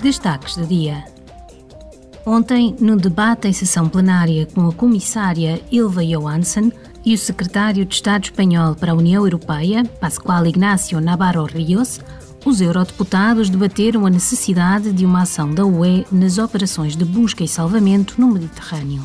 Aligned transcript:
Destaques 0.00 0.56
do 0.56 0.66
dia. 0.66 1.04
Ontem, 2.24 2.76
no 2.80 2.96
debate 2.96 3.48
em 3.48 3.52
sessão 3.52 3.88
plenária 3.88 4.46
com 4.46 4.68
a 4.68 4.72
comissária 4.72 5.60
Ilva 5.70 6.04
Johansson 6.04 6.70
e 7.04 7.14
o 7.14 7.18
secretário 7.18 7.84
de 7.84 7.94
Estado 7.94 8.24
espanhol 8.24 8.74
para 8.74 8.92
a 8.92 8.94
União 8.94 9.24
Europeia, 9.24 9.84
Pascual 9.98 10.46
Ignacio 10.46 11.00
Navarro 11.00 11.44
Rios, 11.44 12.00
os 12.44 12.60
eurodeputados 12.60 13.48
debateram 13.48 14.04
a 14.04 14.10
necessidade 14.10 14.92
de 14.92 15.06
uma 15.06 15.22
ação 15.22 15.52
da 15.52 15.64
UE 15.64 16.06
nas 16.12 16.36
operações 16.36 16.94
de 16.94 17.04
busca 17.04 17.42
e 17.42 17.48
salvamento 17.48 18.20
no 18.20 18.28
Mediterrâneo. 18.28 19.02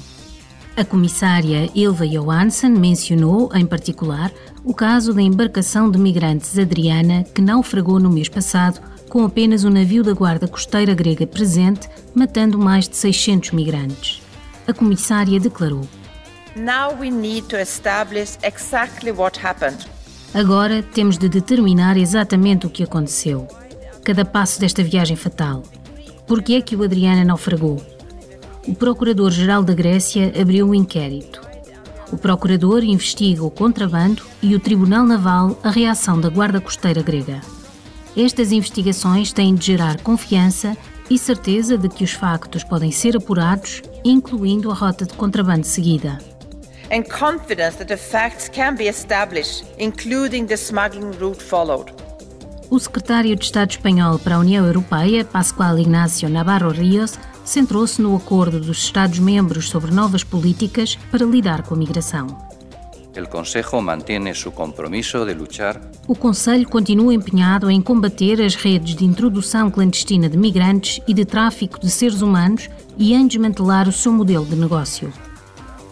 A 0.75 0.83
comissária 0.83 1.69
Ilva 1.73 2.07
Johansson 2.07 2.69
mencionou, 2.69 3.49
em 3.53 3.65
particular, 3.65 4.31
o 4.63 4.73
caso 4.73 5.13
da 5.13 5.21
embarcação 5.21 5.89
de 5.89 5.97
migrantes 5.97 6.57
Adriana, 6.57 7.23
que 7.23 7.41
naufragou 7.41 7.99
no 7.99 8.09
mês 8.09 8.29
passado 8.29 8.81
com 9.11 9.25
apenas 9.25 9.65
um 9.65 9.69
navio 9.69 10.03
da 10.03 10.13
Guarda 10.13 10.47
Costeira 10.47 10.93
grega 10.93 11.27
presente, 11.27 11.89
matando 12.15 12.57
mais 12.57 12.87
de 12.87 12.95
600 12.95 13.51
migrantes. 13.51 14.21
A 14.65 14.71
comissária 14.71 15.37
declarou: 15.37 15.85
Now 16.55 16.97
we 16.97 17.11
need 17.11 17.45
to 17.49 17.57
establish 17.57 18.37
exactly 18.41 19.11
what 19.11 19.45
happened. 19.45 19.85
Agora 20.33 20.81
temos 20.81 21.17
de 21.17 21.27
determinar 21.27 21.97
exatamente 21.97 22.65
o 22.65 22.69
que 22.69 22.83
aconteceu. 22.83 23.49
Cada 24.01 24.23
passo 24.23 24.61
desta 24.61 24.81
viagem 24.81 25.17
fatal. 25.17 25.61
Por 26.25 26.41
que 26.41 26.55
é 26.55 26.61
que 26.61 26.77
o 26.77 26.83
Adriana 26.83 27.25
naufragou? 27.25 27.85
O 28.65 28.73
Procurador-Geral 28.73 29.61
da 29.61 29.73
Grécia 29.73 30.31
abriu 30.39 30.69
um 30.69 30.73
inquérito. 30.73 31.41
O 32.13 32.17
Procurador 32.17 32.81
investiga 32.81 33.43
o 33.43 33.51
contrabando 33.51 34.23
e 34.41 34.55
o 34.55 34.59
Tribunal 34.59 35.05
Naval 35.05 35.59
a 35.61 35.69
reação 35.69 36.17
da 36.17 36.29
Guarda 36.29 36.61
Costeira 36.61 37.01
grega. 37.01 37.41
Estas 38.15 38.51
investigações 38.51 39.31
têm 39.31 39.55
de 39.55 39.67
gerar 39.67 40.01
confiança 40.01 40.75
e 41.09 41.17
certeza 41.17 41.77
de 41.77 41.87
que 41.87 42.03
os 42.03 42.11
factos 42.11 42.63
podem 42.63 42.91
ser 42.91 43.15
apurados, 43.15 43.81
incluindo 44.03 44.69
a 44.69 44.73
rota 44.73 45.05
de 45.05 45.13
contrabando 45.13 45.65
seguida. 45.65 46.17
And 46.91 47.03
confidence 47.03 47.77
that 47.77 47.85
the 47.85 47.95
facts 47.95 48.49
can 48.49 48.75
be 48.75 48.87
established, 48.89 49.65
including 49.79 50.45
the 50.45 50.57
smuggling 50.57 51.11
route 51.19 51.41
followed. 51.41 51.93
O 52.69 52.79
secretário 52.79 53.35
de 53.35 53.45
Estado 53.45 53.71
espanhol 53.71 54.19
para 54.19 54.35
a 54.35 54.39
União 54.39 54.65
Europeia, 54.65 55.23
Pascual 55.23 55.79
Ignacio 55.79 56.29
Navarro 56.29 56.69
Rios, 56.69 57.17
centrou-se 57.45 58.01
no 58.01 58.15
acordo 58.15 58.59
dos 58.59 58.77
Estados-membros 58.83 59.69
sobre 59.69 59.91
novas 59.91 60.23
políticas 60.23 60.97
para 61.09 61.25
lidar 61.25 61.63
com 61.63 61.75
a 61.75 61.77
migração. 61.77 62.50
Compromiso 64.51 65.25
de. 65.25 65.81
O 66.07 66.15
Conselho 66.15 66.67
continua 66.67 67.13
empenhado 67.13 67.69
em 67.69 67.81
combater 67.81 68.41
as 68.41 68.55
redes 68.55 68.95
de 68.95 69.03
introdução 69.03 69.69
clandestina 69.69 70.29
de 70.29 70.37
migrantes 70.37 71.01
e 71.05 71.13
de 71.13 71.25
tráfico 71.25 71.77
de 71.77 71.89
seres 71.89 72.21
humanos 72.21 72.69
e 72.97 73.13
em 73.13 73.27
desmantelar 73.27 73.89
o 73.89 73.91
seu 73.91 74.13
modelo 74.13 74.45
de 74.45 74.55
negócio. 74.55 75.11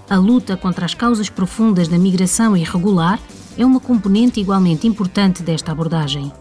A 0.09 0.15
luta 0.15 0.55
contra 0.55 0.85
as 0.85 0.93
causas 0.93 1.29
profundas 1.29 1.89
da 1.89 1.99
migração 1.99 2.55
irregular 2.55 3.19
é 3.57 3.65
uma 3.65 3.81
componente 3.81 4.39
igualmente 4.39 4.87
importante 4.87 5.43
desta 5.43 5.73
abordagem. 5.73 6.31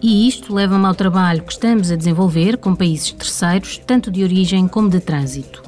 E 0.00 0.28
isto 0.28 0.54
leva-me 0.54 0.86
ao 0.86 0.94
trabalho 0.94 1.42
que 1.42 1.52
estamos 1.52 1.90
a 1.90 1.96
desenvolver 1.96 2.58
com 2.58 2.76
países 2.76 3.10
terceiros, 3.10 3.78
tanto 3.84 4.08
de 4.08 4.22
origem 4.22 4.68
como 4.68 4.88
de 4.88 5.00
trânsito. 5.00 5.67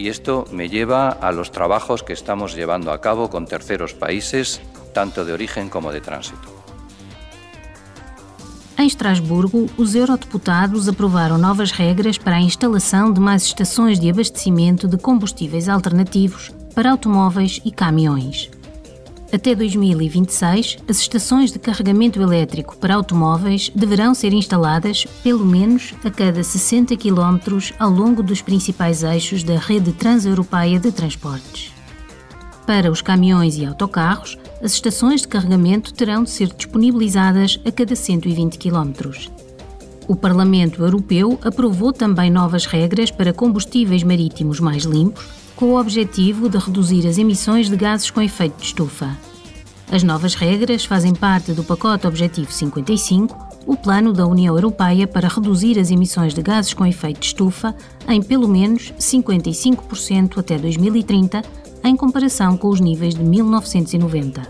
Y 0.00 0.08
esto 0.08 0.46
me 0.50 0.70
lleva 0.70 1.10
a 1.10 1.30
los 1.30 1.52
trabajos 1.52 2.02
que 2.02 2.14
estamos 2.14 2.54
llevando 2.54 2.90
a 2.90 3.02
cabo 3.02 3.28
con 3.28 3.44
terceros 3.44 3.92
países, 3.92 4.58
tanto 4.94 5.26
de 5.26 5.34
origen 5.34 5.68
como 5.68 5.92
de 5.92 6.00
tránsito. 6.00 6.48
Em 8.78 8.86
Estrasburgo, 8.86 9.66
os 9.76 9.94
eurodeputados 9.94 10.88
aprovaram 10.88 11.36
novas 11.36 11.70
regras 11.70 12.16
para 12.16 12.36
a 12.36 12.40
instalação 12.40 13.12
de 13.12 13.20
mais 13.20 13.42
estações 13.42 14.00
de 14.00 14.08
abastecimento 14.08 14.88
de 14.88 14.96
combustíveis 14.96 15.68
alternativos 15.68 16.50
para 16.74 16.90
automóveis 16.90 17.60
e 17.62 17.70
caminhões. 17.70 18.50
Até 19.32 19.54
2026, 19.54 20.78
as 20.88 20.98
estações 20.98 21.52
de 21.52 21.58
carregamento 21.60 22.20
elétrico 22.20 22.76
para 22.76 22.96
automóveis 22.96 23.70
deverão 23.72 24.12
ser 24.12 24.32
instaladas 24.32 25.06
pelo 25.22 25.46
menos 25.46 25.94
a 26.04 26.10
cada 26.10 26.42
60 26.42 26.96
km 26.96 27.38
ao 27.78 27.90
longo 27.90 28.24
dos 28.24 28.42
principais 28.42 29.04
eixos 29.04 29.44
da 29.44 29.56
rede 29.56 29.92
transeuropeia 29.92 30.80
de 30.80 30.90
transportes. 30.90 31.72
Para 32.66 32.90
os 32.90 33.00
caminhões 33.00 33.56
e 33.56 33.64
autocarros, 33.64 34.36
as 34.60 34.72
estações 34.72 35.20
de 35.20 35.28
carregamento 35.28 35.94
terão 35.94 36.24
de 36.24 36.30
ser 36.30 36.48
disponibilizadas 36.48 37.60
a 37.64 37.70
cada 37.70 37.94
120 37.94 38.58
km. 38.58 39.10
O 40.08 40.16
Parlamento 40.16 40.82
Europeu 40.82 41.38
aprovou 41.44 41.92
também 41.92 42.32
novas 42.32 42.66
regras 42.66 43.12
para 43.12 43.32
combustíveis 43.32 44.02
marítimos 44.02 44.58
mais 44.58 44.82
limpos 44.82 45.39
com 45.60 45.74
o 45.74 45.78
objetivo 45.78 46.48
de 46.48 46.56
reduzir 46.56 47.06
as 47.06 47.18
emissões 47.18 47.68
de 47.68 47.76
gases 47.76 48.10
com 48.10 48.22
efeito 48.22 48.56
de 48.56 48.64
estufa. 48.64 49.14
As 49.92 50.02
novas 50.02 50.34
regras 50.34 50.86
fazem 50.86 51.14
parte 51.14 51.52
do 51.52 51.62
pacote 51.62 52.06
Objetivo 52.06 52.50
55, 52.50 53.36
o 53.66 53.76
plano 53.76 54.10
da 54.10 54.26
União 54.26 54.54
Europeia 54.54 55.06
para 55.06 55.28
reduzir 55.28 55.78
as 55.78 55.90
emissões 55.90 56.32
de 56.32 56.40
gases 56.40 56.72
com 56.72 56.86
efeito 56.86 57.20
de 57.20 57.26
estufa 57.26 57.76
em 58.08 58.22
pelo 58.22 58.48
menos 58.48 58.94
55% 58.98 60.38
até 60.38 60.56
2030, 60.56 61.42
em 61.84 61.94
comparação 61.94 62.56
com 62.56 62.68
os 62.68 62.80
níveis 62.80 63.14
de 63.14 63.22
1990. 63.22 64.40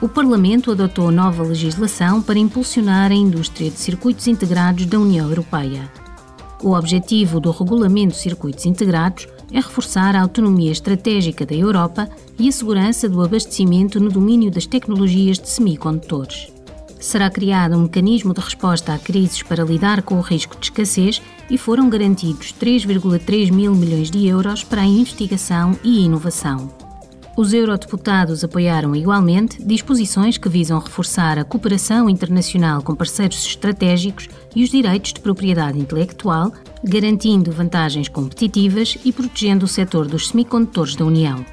O 0.00 0.08
Parlamento 0.08 0.72
adotou 0.72 1.10
nova 1.10 1.42
legislação 1.42 2.22
para 2.22 2.38
impulsionar 2.38 3.12
a 3.12 3.14
indústria 3.14 3.70
de 3.70 3.78
circuitos 3.78 4.26
integrados 4.26 4.86
da 4.86 4.98
União 4.98 5.28
Europeia. 5.28 6.05
O 6.62 6.72
objetivo 6.72 7.38
do 7.38 7.50
Regulamento 7.50 8.14
de 8.14 8.20
Circuitos 8.20 8.64
Integrados 8.64 9.28
é 9.52 9.56
reforçar 9.56 10.16
a 10.16 10.22
autonomia 10.22 10.72
estratégica 10.72 11.44
da 11.44 11.54
Europa 11.54 12.08
e 12.38 12.48
a 12.48 12.52
segurança 12.52 13.08
do 13.08 13.22
abastecimento 13.22 14.00
no 14.00 14.10
domínio 14.10 14.50
das 14.50 14.66
tecnologias 14.66 15.38
de 15.38 15.48
semicondutores. 15.48 16.52
Será 16.98 17.30
criado 17.30 17.76
um 17.76 17.82
mecanismo 17.82 18.32
de 18.32 18.40
resposta 18.40 18.94
a 18.94 18.98
crises 18.98 19.42
para 19.42 19.64
lidar 19.64 20.02
com 20.02 20.16
o 20.16 20.22
risco 20.22 20.56
de 20.58 20.66
escassez 20.66 21.20
e 21.50 21.58
foram 21.58 21.90
garantidos 21.90 22.54
3,3 22.58 23.52
mil 23.52 23.74
milhões 23.74 24.10
de 24.10 24.26
euros 24.26 24.64
para 24.64 24.80
a 24.80 24.86
investigação 24.86 25.78
e 25.84 26.04
inovação. 26.04 26.85
Os 27.36 27.52
eurodeputados 27.52 28.42
apoiaram 28.42 28.96
igualmente 28.96 29.62
disposições 29.62 30.38
que 30.38 30.48
visam 30.48 30.78
reforçar 30.78 31.38
a 31.38 31.44
cooperação 31.44 32.08
internacional 32.08 32.82
com 32.82 32.94
parceiros 32.94 33.44
estratégicos 33.44 34.26
e 34.54 34.64
os 34.64 34.70
direitos 34.70 35.12
de 35.12 35.20
propriedade 35.20 35.78
intelectual, 35.78 36.50
garantindo 36.82 37.52
vantagens 37.52 38.08
competitivas 38.08 38.96
e 39.04 39.12
protegendo 39.12 39.66
o 39.66 39.68
setor 39.68 40.06
dos 40.06 40.28
semicondutores 40.28 40.96
da 40.96 41.04
União. 41.04 41.44